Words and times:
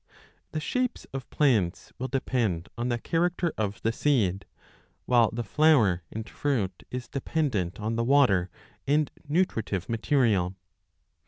The 0.51 0.59
shapes 0.59 1.05
of 1.13 1.29
plants 1.29 1.93
will 1.99 2.07
depend 2.07 2.69
on 2.75 2.89
the 2.89 2.97
character 2.97 3.53
l 3.55 3.65
of 3.67 3.83
the 3.83 3.91
seed, 3.91 4.47
while 5.05 5.29
the 5.31 5.43
flower 5.43 6.01
and 6.11 6.27
fruit 6.27 6.81
is 6.89 7.07
dependent 7.07 7.79
on 7.79 7.97
the 7.97 8.03
water 8.03 8.49
and 8.87 9.11
nutritive 9.29 9.87
material. 9.89 10.55